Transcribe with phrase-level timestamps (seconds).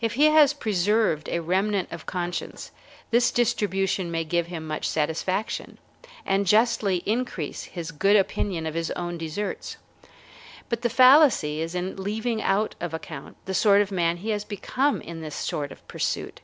[0.00, 2.70] If he has preserved a remnant of conscience,
[3.10, 5.76] this distribution may give him much satisfaction,
[6.24, 9.76] and justly increase his good opinion of his own deserts;
[10.70, 14.42] but the fallacy is in leaving out of account the sort of man he has
[14.42, 16.40] become in this sort of pursuit.